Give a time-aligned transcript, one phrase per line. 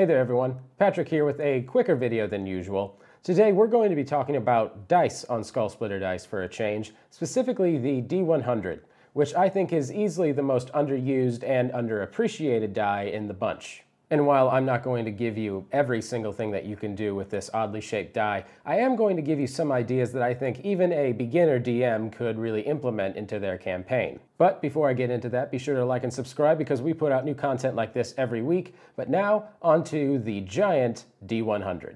[0.00, 2.98] Hey there everyone, Patrick here with a quicker video than usual.
[3.22, 6.94] Today we're going to be talking about dice on Skull Splitter Dice for a change,
[7.10, 8.80] specifically the D100,
[9.12, 13.84] which I think is easily the most underused and underappreciated die in the bunch.
[14.12, 17.14] And while I'm not going to give you every single thing that you can do
[17.14, 20.34] with this oddly shaped die, I am going to give you some ideas that I
[20.34, 24.18] think even a beginner DM could really implement into their campaign.
[24.36, 27.12] But before I get into that, be sure to like and subscribe because we put
[27.12, 28.74] out new content like this every week.
[28.96, 31.94] But now, onto the giant D100.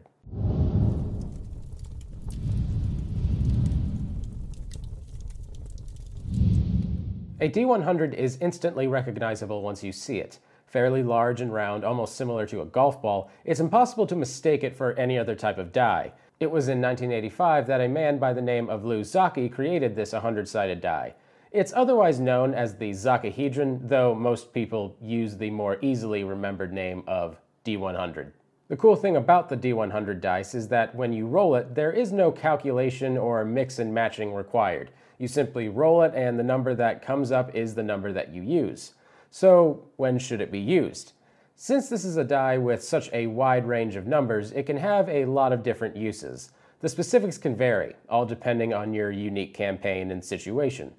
[7.40, 10.38] A D100 is instantly recognizable once you see it
[10.74, 14.74] fairly large and round, almost similar to a golf ball, it's impossible to mistake it
[14.74, 16.12] for any other type of die.
[16.40, 20.12] It was in 1985 that a man by the name of Lou Zocchi created this
[20.12, 21.14] 100-sided die.
[21.52, 27.04] It's otherwise known as the Zocchihedron, though most people use the more easily remembered name
[27.06, 28.32] of D100.
[28.66, 32.10] The cool thing about the D100 dice is that when you roll it, there is
[32.10, 34.90] no calculation or mix and matching required.
[35.18, 38.42] You simply roll it and the number that comes up is the number that you
[38.42, 38.94] use.
[39.36, 41.12] So when should it be used?
[41.56, 45.08] Since this is a die with such a wide range of numbers, it can have
[45.08, 46.52] a lot of different uses.
[46.78, 50.92] The specifics can vary, all depending on your unique campaign and situation.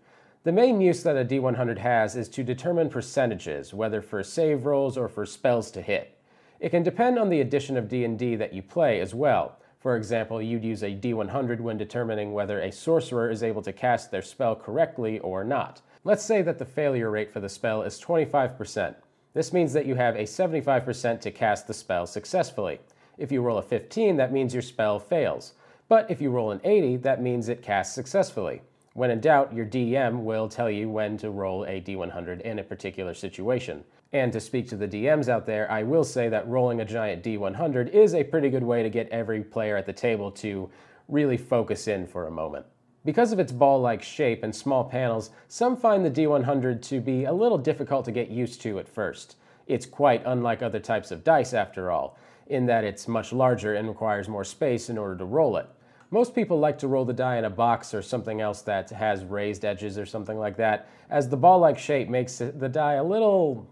[0.44, 4.98] The main use that a D100 has is to determine percentages, whether for save rolls
[4.98, 6.20] or for spells to hit.
[6.60, 9.60] It can depend on the edition of D&D that you play as well.
[9.80, 14.12] For example, you'd use a D100 when determining whether a sorcerer is able to cast
[14.12, 15.82] their spell correctly or not.
[16.08, 18.94] Let's say that the failure rate for the spell is 25%.
[19.34, 22.80] This means that you have a 75% to cast the spell successfully.
[23.18, 25.54] If you roll a 15, that means your spell fails.
[25.90, 28.62] But if you roll an 80, that means it casts successfully.
[28.94, 32.64] When in doubt, your DM will tell you when to roll a D100 in a
[32.64, 33.84] particular situation.
[34.14, 37.24] And to speak to the DMs out there, I will say that rolling a giant
[37.24, 40.70] D100 is a pretty good way to get every player at the table to
[41.08, 42.68] really focus in for a moment.
[43.06, 47.32] Because of its ball-like shape and small panels, some find the D100 to be a
[47.32, 49.36] little difficult to get used to at first.
[49.68, 53.88] It's quite unlike other types of dice, after all, in that it's much larger and
[53.88, 55.68] requires more space in order to roll it.
[56.10, 59.24] Most people like to roll the die in a box or something else that has
[59.24, 63.68] raised edges or something like that, as the ball-like shape makes the die a little,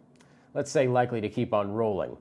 [0.53, 2.15] let's say, likely to keep on rolling.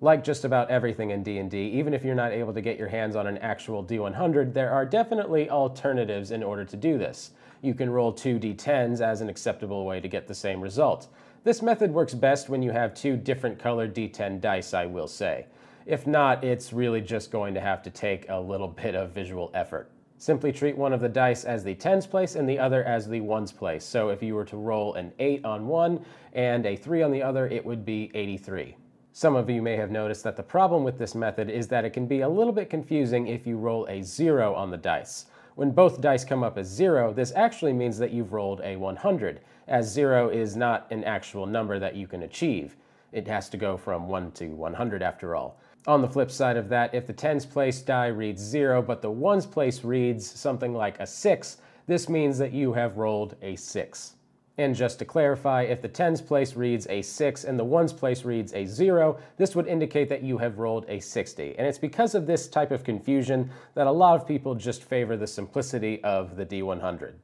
[0.00, 3.14] Like just about everything in D&D, even if you're not able to get your hands
[3.14, 7.30] on an actual D100, there are definitely alternatives in order to do this.
[7.62, 11.08] You can roll two D10s as an acceptable way to get the same result.
[11.44, 15.46] This method works best when you have two different colored D10 dice, I will say.
[15.86, 19.50] If not, it's really just going to have to take a little bit of visual
[19.54, 19.90] effort.
[20.18, 23.20] Simply treat one of the dice as the tens place and the other as the
[23.20, 23.84] ones place.
[23.84, 27.22] So if you were to roll an 8 on one and a 3 on the
[27.22, 28.76] other, it would be 83.
[29.16, 31.92] Some of you may have noticed that the problem with this method is that it
[31.92, 35.26] can be a little bit confusing if you roll a zero on the dice.
[35.54, 39.40] When both dice come up as zero, this actually means that you've rolled a 100,
[39.68, 42.74] as zero is not an actual number that you can achieve.
[43.12, 45.60] It has to go from 1 to 100 after all.
[45.86, 49.12] On the flip side of that, if the tens place die reads 0, but the
[49.12, 54.14] ones place reads something like a 6, this means that you have rolled a 6.
[54.56, 58.24] And just to clarify, if the tens place reads a 6 and the ones place
[58.24, 61.56] reads a 0, this would indicate that you have rolled a 60.
[61.58, 65.16] And it's because of this type of confusion that a lot of people just favor
[65.16, 67.14] the simplicity of the D100.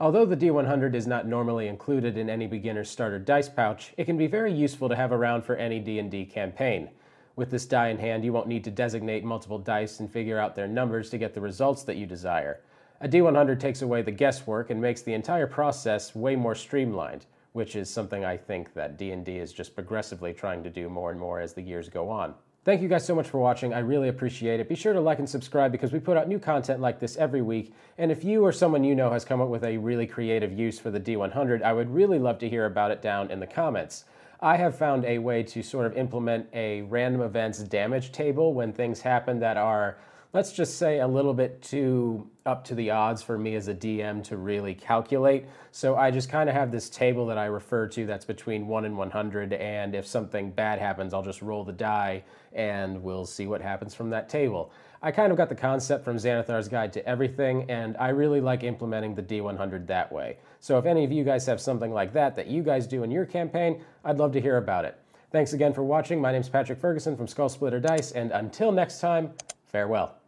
[0.00, 4.18] Although the D100 is not normally included in any beginner starter dice pouch, it can
[4.18, 6.90] be very useful to have around for any D&D campaign.
[7.36, 10.56] With this die in hand, you won't need to designate multiple dice and figure out
[10.56, 12.58] their numbers to get the results that you desire.
[13.02, 17.74] A D100 takes away the guesswork and makes the entire process way more streamlined, which
[17.74, 21.40] is something I think that D&D is just progressively trying to do more and more
[21.40, 22.32] as the years go on.
[22.64, 23.74] Thank you guys so much for watching.
[23.74, 24.68] I really appreciate it.
[24.68, 27.42] Be sure to like and subscribe because we put out new content like this every
[27.42, 27.74] week.
[27.98, 30.78] And if you or someone you know has come up with a really creative use
[30.78, 34.04] for the D100, I would really love to hear about it down in the comments.
[34.40, 38.72] I have found a way to sort of implement a random events damage table when
[38.72, 39.98] things happen that are
[40.32, 43.74] let's just say a little bit too up to the odds for me as a
[43.74, 45.44] DM to really calculate.
[45.72, 48.86] So I just kind of have this table that I refer to that's between 1
[48.86, 52.24] and 100 and if something bad happens, I'll just roll the die
[52.54, 54.72] and we'll see what happens from that table.
[55.02, 58.62] I kind of got the concept from Xanathar's Guide to Everything and I really like
[58.62, 60.38] implementing the D100 that way.
[60.60, 63.10] So if any of you guys have something like that that you guys do in
[63.10, 64.98] your campaign, I'd love to hear about it.
[65.30, 66.20] Thanks again for watching.
[66.22, 69.32] My name's Patrick Ferguson from Skull Splitter Dice and until next time,
[69.66, 70.21] farewell.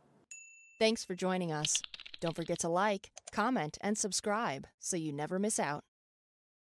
[0.85, 1.81] Thanks for joining us.
[2.21, 5.83] Don't forget to like, comment, and subscribe so you never miss out.